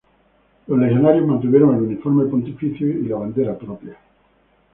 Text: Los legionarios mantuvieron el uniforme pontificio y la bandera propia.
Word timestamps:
Los 0.65 0.79
legionarios 0.79 1.27
mantuvieron 1.27 1.75
el 1.75 1.83
uniforme 1.83 2.25
pontificio 2.25 2.87
y 2.89 3.03
la 3.03 3.17
bandera 3.17 3.55
propia. 3.55 3.97